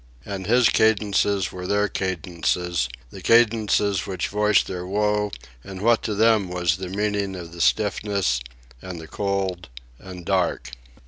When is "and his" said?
0.25-0.67